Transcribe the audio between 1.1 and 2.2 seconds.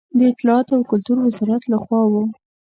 وزارت له خوا و.